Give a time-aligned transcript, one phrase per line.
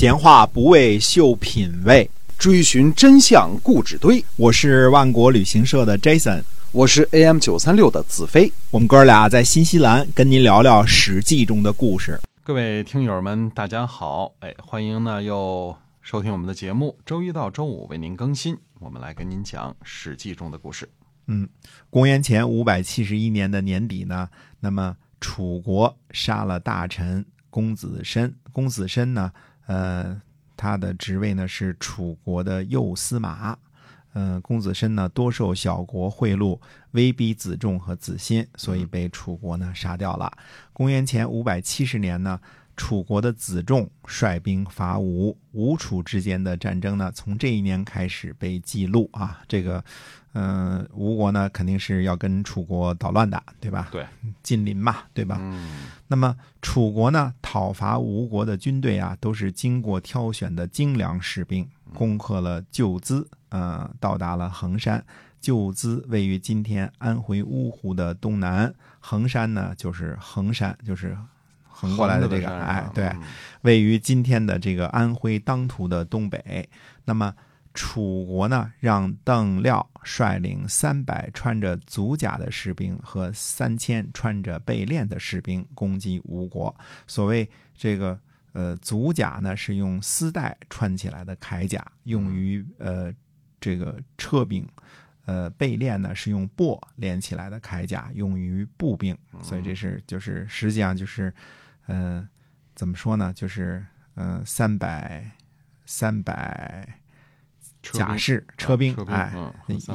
[0.00, 4.24] 闲话不为秀品味，追寻真相故纸堆。
[4.36, 6.42] 我是万国旅行社的 Jason，
[6.72, 8.50] 我是 AM 九三六的子飞。
[8.70, 12.18] 我们哥俩在新西兰跟您聊聊《史记》中的故事。
[12.42, 14.32] 各位听友们，大家好！
[14.38, 18.56] 哎，欢迎呢又收听我们的节目，周一到周五为您更新。
[18.78, 20.88] 我们来跟您讲《史记》中的故事。
[21.26, 21.46] 嗯，
[21.90, 24.26] 公元前五百七十一年的年底呢，
[24.60, 28.34] 那么楚国杀了大臣公子申。
[28.50, 29.30] 公子申呢？
[29.70, 30.20] 呃，
[30.56, 33.56] 他的职位呢是楚国的右司马。
[34.14, 36.58] 嗯，公子申呢多受小国贿赂，
[36.90, 40.32] 威逼子重和子欣，所以被楚国呢杀掉了。
[40.72, 42.40] 公元前五百七十年呢，
[42.80, 49.42] 楚国的子仲率兵伐吴，吴楚之间的战争呢从这一年开始被记录啊。
[49.46, 49.84] 这个。
[50.32, 53.88] 嗯，吴国呢肯定是要跟楚国捣乱的，对吧？
[53.90, 54.06] 对，
[54.44, 55.36] 近邻嘛，对吧？
[55.40, 55.88] 嗯。
[56.06, 65.04] 那么楚国呢讨伐吴国的军队啊，都是经过挑选的精良士兵，攻克了旧资，呃，到达了衡山。
[65.40, 71.18] 旧资位于今天安徽芜湖的东南，衡山呢就是衡山，就是
[71.80, 73.10] 横过来的这个，哎，对，
[73.62, 76.68] 位于今天的这个安徽当涂的东北。
[77.04, 77.34] 那么。
[77.72, 86.74] 楚国呢，让邓廖率领三百穿着足甲的士兵和三千穿着背链的士兵攻击吴国。
[87.06, 88.18] 所谓这个
[88.52, 93.14] 呃足甲呢，是用丝带穿起来的铠甲，用于呃
[93.60, 94.64] 这个车兵；
[95.26, 99.16] 呃背链呢，是用帛连起来的铠甲，用于步兵。
[99.42, 101.32] 所以这是就是实际上就是
[101.90, 102.28] 呃
[102.74, 103.32] 怎么说呢？
[103.34, 105.30] 就是嗯三百
[105.84, 106.86] 三百。
[107.82, 109.32] 甲士车兵，哎，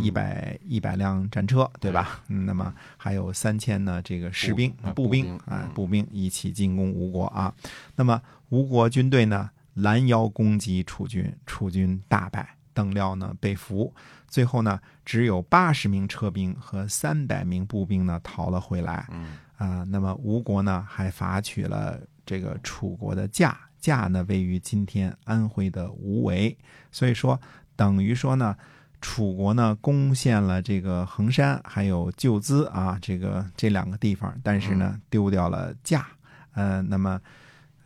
[0.00, 2.22] 一百一百辆战车，对吧？
[2.28, 7.54] 嗯，那么还有三千呢，这个士兵、步兵，啊，步兵一起进攻吴国啊。
[7.94, 13.94] 那么吴国军队呢，拦腰攻击楚军，楚军大败，邓廖呢被俘，
[14.28, 19.06] 最后呢，只有八十名车兵和三百名步兵呢逃了回来。
[19.12, 26.56] 嗯啊，那么吴国呢还伐取了这个楚国的驾，驾呢位于今天安徽的无为，
[26.90, 27.40] 所以说。
[27.76, 28.56] 等于说呢，
[29.00, 36.06] 楚国呢攻陷了这个衡山，还有旧资啊，这个这两个地方，但是呢丢掉了驾，
[36.52, 37.20] 呃，那么，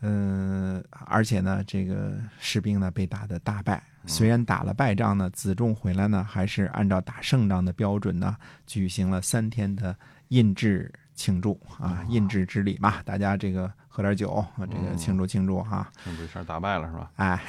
[0.03, 3.83] 嗯，而且呢，这个士兵呢被打得大败。
[4.05, 8.37] 虽然打了败仗呢，子仲回来呢，还是按照打胜仗的标准呢，
[8.67, 9.97] 举行了三天的
[10.29, 13.69] 印制庆祝啊，印制之礼嘛，大家这个。
[13.91, 15.91] 喝点酒，这个庆祝庆祝哈！
[16.05, 17.11] 庆祝一下打败了是吧？
[17.17, 17.43] 哎，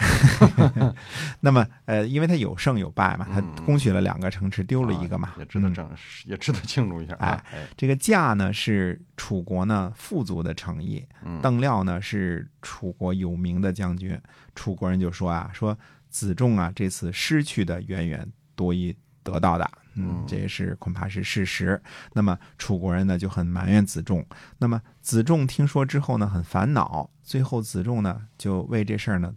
[1.41, 5.87] 那么呃，因为他有胜有败嘛，他攻取了两个城池，丢了一个嘛，也值得正，
[6.25, 7.13] 也值得庆祝一下。
[7.19, 7.39] 哎，
[7.77, 11.05] 这个驾呢是楚国呢富足的诚意，
[11.39, 14.19] 邓廖呢是楚国有名的将军，
[14.55, 15.77] 楚国人就说啊，说
[16.09, 19.69] 子仲啊这次失去的远远多于得到的。
[19.99, 21.81] 嗯，这也是恐怕是事实。
[22.13, 24.25] 那么楚国人呢就很埋怨子仲。
[24.57, 27.09] 那么子仲听说之后呢，很烦恼。
[27.23, 29.35] 最后子仲呢就为这事儿呢，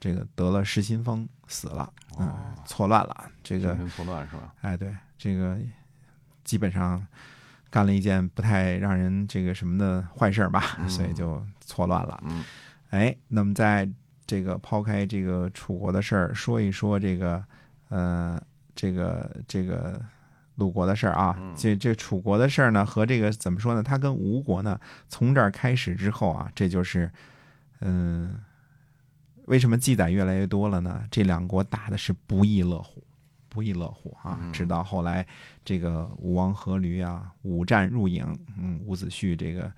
[0.00, 1.92] 这个得了失心疯，死了。
[2.18, 3.30] 嗯，错乱了。
[3.44, 4.52] 这个错乱是吧？
[4.62, 5.56] 哎，对，这个
[6.42, 7.06] 基本上
[7.70, 12.20] 干了一件不太让人这个什么的坏事吧，所以就错乱了。
[12.24, 12.44] 嗯，
[12.90, 13.88] 哎，那么在
[14.26, 17.44] 这个抛开这个楚国的事儿，说一说这个
[17.88, 18.40] 呃。
[18.80, 20.00] 这个这个
[20.54, 23.82] 鲁国的事儿啊，这这楚国的事儿呢，和这个怎么说呢？
[23.82, 24.78] 他跟吴国呢，
[25.08, 27.10] 从这儿开始之后啊，这就是，
[27.80, 28.38] 嗯，
[29.46, 31.02] 为什么记载越来越多了呢？
[31.10, 33.02] 这两国打的是不亦乐乎，
[33.48, 34.38] 不亦乐乎啊！
[34.52, 35.26] 直到后来，
[35.64, 39.72] 这个吴王阖闾啊，五战入郢，嗯，伍子胥这个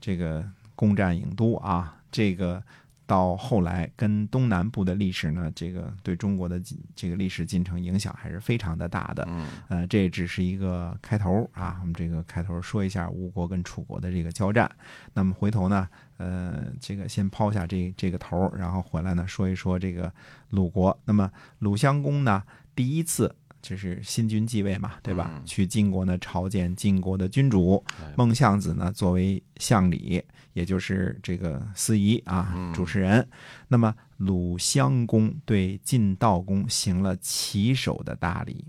[0.00, 0.42] 这个
[0.74, 2.62] 攻占郢都啊，这个。
[3.06, 6.60] 到后来，跟东南部的历史呢，这个对中国的
[6.94, 9.24] 这个历史进程影响还是非常的大的。
[9.30, 11.78] 嗯，呃，这只是一个开头啊。
[11.80, 14.70] 我们这个开头说一下吴国跟楚国的这个交战。
[15.14, 20.12] 那么回头呢，呃，这个先抛下这这个头，然后回来呢说一说这个
[20.50, 20.98] 鲁国。
[21.04, 21.30] 那么
[21.60, 22.42] 鲁襄公呢，
[22.74, 23.34] 第一次。
[23.66, 25.42] 就是新君继位嘛，对吧？
[25.44, 27.84] 去晋国呢朝见晋国的君主
[28.16, 30.22] 孟相子呢，作为相礼，
[30.52, 33.26] 也就是这个司仪啊，主持人。
[33.66, 38.64] 那么鲁襄公对晋悼公行了起手的大礼，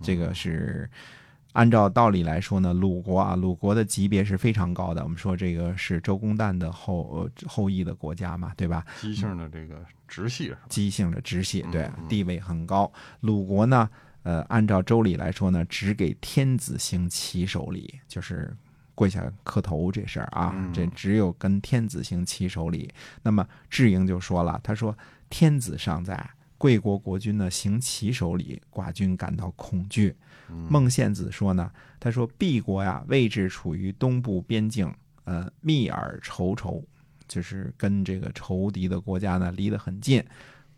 [0.00, 0.88] 这个是
[1.54, 5.02] 按照道理来说呢，鲁国啊，鲁国的级别是非常高的。
[5.02, 8.86] 我们说这个是周公旦的后后裔的国家嘛，对吧？
[9.00, 12.90] 姬姓的这个直系，姬姓的直系，对，地位很高。
[13.22, 13.90] 鲁国呢？
[14.22, 18.54] 呃，按照周礼来说呢，只给天子行起手礼，就是
[18.94, 22.92] 跪下磕头这事儿啊，嗯这只有跟天子行齐首礼。
[23.22, 24.96] 那么智英就说了，他说
[25.30, 30.14] 天子尚在，贵国国君呢行齐首礼，寡君感到恐惧。
[30.50, 34.92] 嗯孟献子说呢，他说敝国呀位置处于东部边境，
[35.24, 36.84] 呃，密而仇仇，
[37.26, 40.22] 就是跟这个仇敌的国家呢离得很近。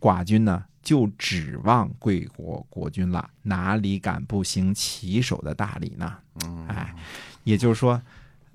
[0.02, 6.12] 寡君呢就指望贵国国君了，哪里敢不行起手的大礼呢？
[6.44, 6.66] 嗯。
[6.66, 6.92] 哎，
[7.44, 8.02] 也就是说，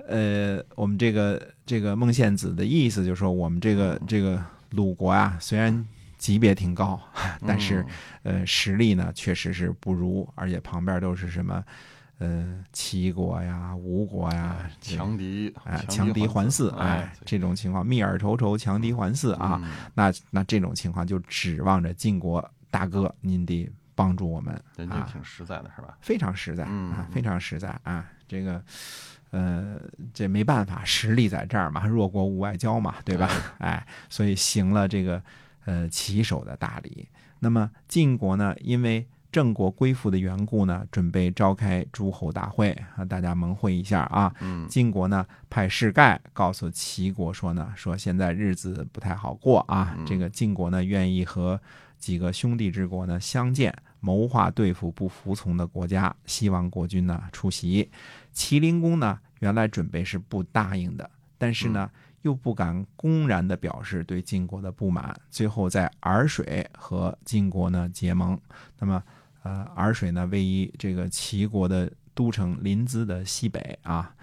[0.09, 6.99] 呃，我们这个这个孟献子的意思就是说，我们这个这个鲁国啊，虽然级别挺高，
[7.47, 7.85] 但是
[8.23, 11.63] 呃实力呢确实是不如，而且旁边都是什么
[12.19, 24.61] 呃齐国呀、吴国呀，强敌哎强敌环伺，哎哎这种情况密尔仇仇，强敌环伺啊，嗯那那这种情况就指望着晋国大哥您得帮助我们啊。
[24.77, 25.97] 人家挺实在的是吧？
[26.01, 28.05] 非常实在嗯啊，非常实在啊。
[28.27, 28.61] 这个，
[29.31, 29.79] 呃，
[30.13, 33.29] 这没办法，实力在这儿嘛，弱国无外交嘛，对吧？
[33.59, 35.23] 哎，所以行了这个
[35.65, 37.07] 呃齐首的大礼。
[37.39, 44.33] 那么晋国呢，因为郑国归附的缘故呢，准备召开诸侯大会啊，大家盟会一下啊。
[44.39, 51.59] 嗯晋国呢派士盖告诉齐国说呢，说现在日子不太好过啊，嗯这个晋国呢愿意和
[51.97, 57.89] 几个兄弟之国呢相见，谋划对付不服从的国家，希望国君呢出席。
[58.31, 61.89] 齐灵公呢原来准备是不答应的，但是呢。
[62.27, 68.37] 又不敢公然的表示对晋国的不满，最后在洱水和晋国呢结盟。
[68.77, 69.01] 那么，
[69.43, 74.13] 呃，洱水呢位于这个齐国的都城临淄的西北啊。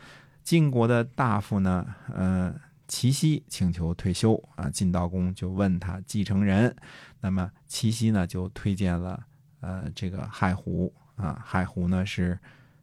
[0.43, 2.55] 晋国的大夫呢，呃，
[2.89, 6.77] 齐奚请求退休啊，晋悼公就问他继承人，
[7.23, 9.19] 那么齐奚呢就推荐了
[9.61, 12.39] 呃这个亥胡啊，亥胡呢是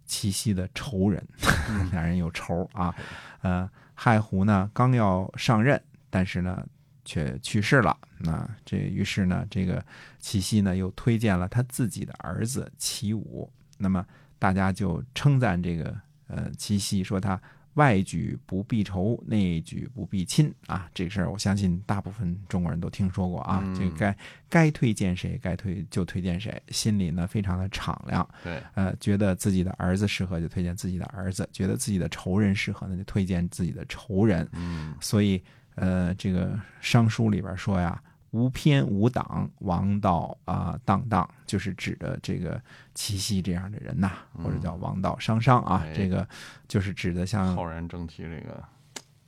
[0.07, 1.23] 齐奚的仇人，
[1.91, 2.93] 两人有仇啊，
[3.41, 6.65] 呃，亥胡呢刚要上任，但是呢
[7.03, 9.83] 却去世了，那这于是呢这个
[10.19, 14.05] 齐奚呢又推荐了他自己的儿子齐武，那么
[14.37, 15.95] 大家就称赞这个
[16.27, 17.39] 呃齐奚说他
[17.75, 20.89] 外举不避仇，内举不避亲啊。
[20.93, 23.61] 这个事儿我相信大部分中国人都听说过啊。
[23.63, 24.17] 嗯这个该
[24.49, 28.27] 该推荐谁，该推就推荐谁，心里呢非常的敞亮。
[28.43, 34.47] 对，呃，觉得自己的儿子适合就推荐自己的儿子，觉得自己的仇人适合呢就推荐自己的仇人。
[34.53, 35.41] 嗯所以
[35.75, 38.01] 呃，这个商书里边说呀，
[38.31, 42.61] 无偏无党，王道啊、荡荡，就是指的这个
[42.95, 44.11] 齐奚这样的人呐，
[44.41, 46.27] 或者叫王道商商啊，哎这个
[46.67, 48.63] 就是指的像浩然正气，这个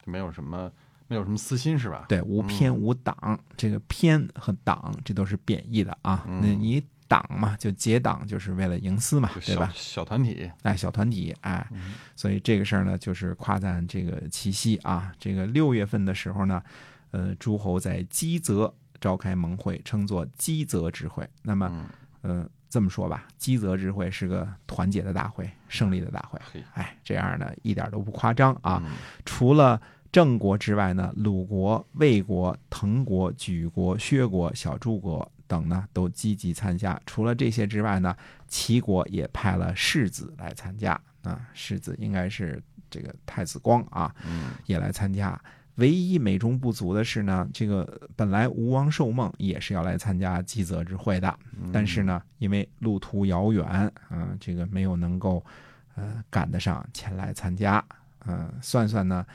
[0.06, 0.72] 没有什么
[1.08, 2.06] 没有什么私心是吧？
[2.08, 6.24] 对无偏无党，这个偏和党这都是贬义的啊。
[6.28, 9.70] 嗯那你党嘛，就结党就是为了营私嘛，对吧？
[9.76, 15.14] 小团体，哎，小团体，哎，嗯所以这个事儿呢，就是夸赞这个齐奚啊。
[15.20, 16.64] 这个六月份的时候呢，
[17.12, 18.74] 呃，诸侯在基泽
[19.04, 21.30] 召开盟会，称作基泽之会。
[21.42, 21.70] 那么，
[22.22, 26.40] 嗯呃，这么说吧，基泽之会是个团结的大会，胜利的大会。
[26.54, 28.82] 嘿哎，这样呢，一点都不夸张啊。
[28.86, 28.92] 嗯
[29.26, 36.98] 除了郑国之外呢，鲁国、魏国、滕国、莒国、薛国、小诸国等呢都积极参加。
[37.06, 38.16] 除了这些之外呢，
[38.48, 45.38] 齐国也派了世子来参加啊，世子应该是这个太子光啊，嗯也来参加。
[45.76, 51.36] 唯一美中不足的是呢，这个本来吴王寿梦也是要来参加基泽之会的，
[51.72, 53.66] 但是呢，因为路途遥远，
[54.10, 55.44] 啊、这个没有能够
[55.96, 57.84] 呃赶得上前来参加。
[58.26, 59.26] 嗯、算算呢，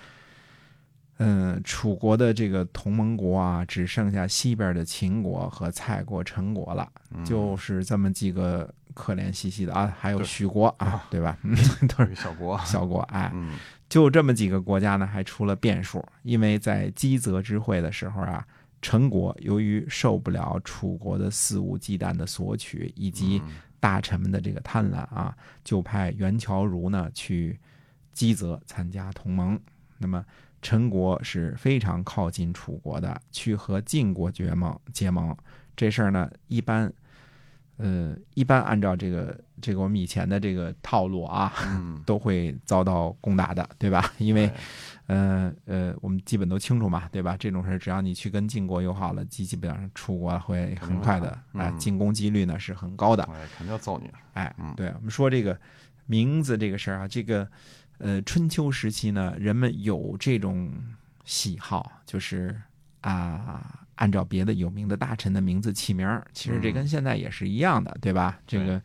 [1.18, 11.37] 嗯、楚国的这个同盟国啊，只剩下西边的秦国和蔡国、陈国了，嗯就是这么几个可怜兮兮的啊，还有对许国啊，对吧？
[11.42, 11.57] 嗯，
[11.97, 13.57] 都是小国，小国，哎，嗯
[13.88, 16.04] 就这么几个国家呢，还出了变数。
[16.23, 18.47] 因为在基泽之会的时候啊，
[18.83, 27.59] 陈国由于受不了楚国的肆无忌惮的索取，以及嗯大臣们的这个贪婪啊，就派袁乔如呢去
[28.12, 29.59] 基泽参加同盟。
[29.97, 30.25] 那么
[30.61, 35.35] 陈国是非常靠近楚国的，去和晋国结盟结盟。
[35.76, 36.92] 这事儿呢，一般，
[37.78, 44.12] 呃，一般按照这个这个我们以前的这个套路啊，嗯， 都会遭到攻打的，对吧？
[44.18, 44.50] 因为，
[45.06, 47.37] 呃呃，我们基本都清楚嘛，对吧？
[47.38, 51.78] 这种事儿只要你去跟晋国友好了，基基本上楚国会很快的，哎、嗯。
[51.78, 55.58] 进攻几率呢是很高的，哎，肯定要揍你，哎嗯，对，我们说这个
[56.06, 57.49] 名字这个事儿啊，这个
[57.99, 60.73] 呃春秋时期呢，人们有这种
[61.25, 62.61] 喜好，就是
[63.02, 68.38] 啊按照别的有名的大臣的名字起名儿，其实这跟现在也是一样的，对吧？
[68.46, 68.80] 这个，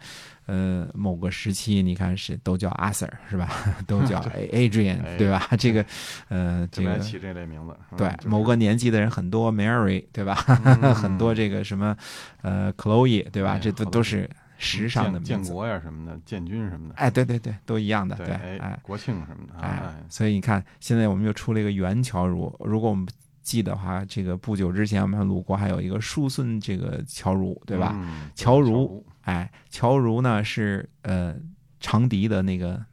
[0.46, 3.50] 呃，某个时期你看是都叫 Arthur 是吧？
[3.88, 4.20] 都叫
[4.52, 5.48] Adrian 哎对吧？
[5.58, 5.86] 这个，
[6.30, 7.76] 呃，这个起这类名字。
[7.92, 10.44] 嗯对就是某个年纪的人很多，Mary 对吧？
[10.66, 11.96] 嗯很多这个什么，
[12.42, 13.52] 呃，Chloe 对吧？
[13.54, 14.28] 哎这都都是
[14.58, 15.54] 时尚的建建。
[15.54, 22.52] 国呀什么的，建军什么的，哎，对对对，都一样的，对，哎，国庆什么的，哎哎，，所以你看，现在我们又出了一个元乔儒。
[22.64, 23.06] 如果我们
[23.44, 27.92] 记得话，这个不久之前我们鲁国还有一个叔孙这个乔儒，对吧？
[27.96, 31.36] 嗯乔儒儒，哎，乔儒呢是呃
[31.80, 32.84] 长笛的那个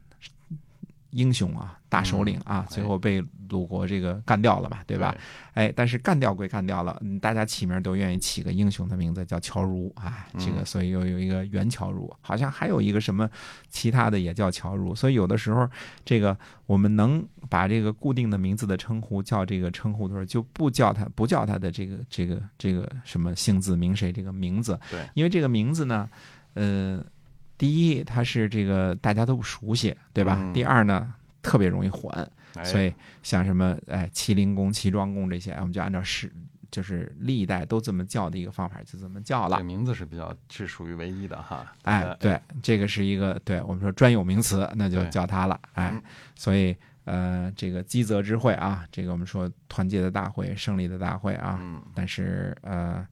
[1.11, 5.13] 英雄啊，大首领啊，最后被鲁国这个干掉了嘛，对吧？？
[5.55, 13.29] 哎，但是干掉归干掉了，嗯，大家起名都愿意起个英雄的名字叫乔如啊，这个嗯所以又有一个袁乔如，好像还有一个什么
[13.69, 15.69] 其他的也叫乔如，所以有的时候
[16.05, 26.09] 这个我们能把这个固定的名字的称呼叫这个称呼的时候，就不叫他不叫他的这个这个这个什么姓字名谁这个名字，对，因为这个名字呢，
[26.53, 27.03] 呃，
[27.57, 30.37] 第一它是这个大家都不熟悉，对吧？
[30.39, 31.13] 嗯第二呢，
[31.51, 32.09] 特别容易混。
[32.55, 32.93] 哎所以
[33.23, 36.31] 像什么哎麒麟宫、齐庄公这些，我们就按照是
[36.69, 39.63] 就是历代都这么叫的一个方法，就这么叫了这个。
[39.63, 41.65] 名字是比较是属于唯一的哈。
[41.83, 45.59] 呃，哎对，这个是一个对我们说专有名词，那就叫它了。
[45.73, 46.01] 哎嗯，
[46.35, 53.05] 所以呃，这个积泽之会啊，这个我们说团结的大会、胜利的大会啊，嗯，但是呃，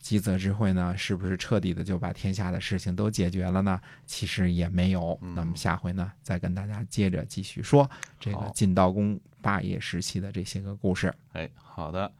[0.00, 3.80] 积泽之会呢，是不是彻底的就把天下的事情都解决了呢？
[4.06, 5.18] 其实也没有。
[5.22, 7.88] 嗯那么下回呢，再跟大家接着继续说
[8.20, 11.14] 这个晋悼公霸业时期的这些个故事。
[11.32, 12.12] 哎，好的，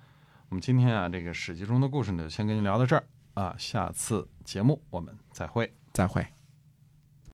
[0.49, 3.04] 我们今天啊，这个史记中的故事呢，就先跟您聊到这儿
[3.35, 5.73] 啊，下次节目我们再会。
[5.93, 6.34] 再会。